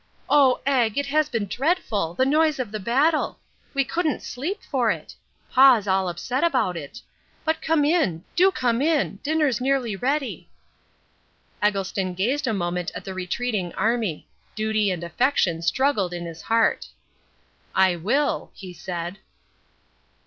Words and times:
Oh, 0.31 0.61
Egg, 0.65 0.97
it 0.97 1.05
has 1.05 1.29
been 1.29 1.45
dreadful, 1.45 2.15
the 2.15 2.25
noise 2.25 2.57
of 2.57 2.71
the 2.71 2.79
battle! 2.79 3.37
We 3.75 3.83
couldn't 3.83 4.23
sleep 4.23 4.61
for 4.71 4.89
it. 4.89 5.13
Pa's 5.51 5.87
all 5.87 6.09
upset 6.09 6.43
about 6.43 6.75
it. 6.75 7.03
But 7.45 7.61
come 7.61 7.85
in. 7.85 8.23
Do 8.35 8.49
come 8.49 8.81
in. 8.81 9.17
Dinner's 9.21 9.61
nearly 9.61 9.95
ready." 9.95 10.49
Eggleston 11.61 12.15
gazed 12.15 12.47
a 12.47 12.51
moment 12.53 12.91
at 12.95 13.05
the 13.05 13.13
retreating 13.13 13.75
army. 13.75 14.25
Duty 14.55 14.89
and 14.89 15.03
affection 15.03 15.61
struggled 15.61 16.15
in 16.15 16.25
his 16.25 16.41
heart. 16.41 16.87
"I 17.75 17.95
will," 17.95 18.49
he 18.55 18.73
said. 18.73 19.19